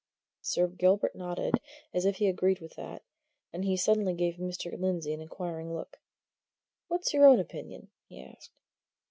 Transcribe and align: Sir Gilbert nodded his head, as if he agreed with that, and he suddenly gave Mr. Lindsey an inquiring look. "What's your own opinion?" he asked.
Sir 0.41 0.65
Gilbert 0.65 1.15
nodded 1.15 1.53
his 1.53 1.53
head, 1.61 1.73
as 1.93 2.05
if 2.05 2.15
he 2.17 2.27
agreed 2.27 2.59
with 2.59 2.73
that, 2.73 3.03
and 3.53 3.63
he 3.63 3.77
suddenly 3.77 4.15
gave 4.15 4.37
Mr. 4.37 4.75
Lindsey 4.75 5.13
an 5.13 5.21
inquiring 5.21 5.75
look. 5.75 5.99
"What's 6.87 7.13
your 7.13 7.27
own 7.27 7.39
opinion?" 7.39 7.91
he 8.07 8.23
asked. 8.23 8.49